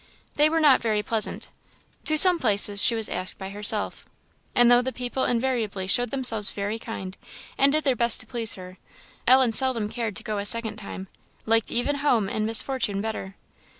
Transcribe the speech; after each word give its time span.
They 0.35 0.49
were 0.49 0.59
not 0.59 0.81
very 0.81 1.03
pleasant. 1.03 1.49
To 2.05 2.17
some 2.17 2.39
places 2.39 2.81
she 2.81 2.95
was 2.95 3.07
asked 3.07 3.37
by 3.37 3.49
herself; 3.49 4.03
and 4.55 4.71
though 4.71 4.81
the 4.81 4.91
people 4.91 5.25
invariably 5.25 5.85
showed 5.85 6.09
themselves 6.09 6.53
very 6.53 6.79
kind, 6.79 7.15
and 7.55 7.71
did 7.71 7.83
their 7.83 7.95
best 7.95 8.19
to 8.21 8.25
please 8.25 8.55
her, 8.55 8.79
Ellen 9.27 9.51
seldom 9.51 9.89
cared 9.89 10.15
to 10.15 10.23
go 10.23 10.39
a 10.39 10.45
second 10.47 10.77
time 10.77 11.07
liked 11.45 11.69
even 11.69 11.97
home 11.97 12.27
and 12.29 12.47
Miss 12.47 12.63
Fortune 12.63 12.99
better. 12.99 13.35